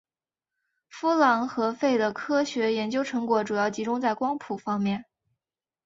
[0.89, 5.05] 夫琅和费的科学研究成果主要集中在光谱方面。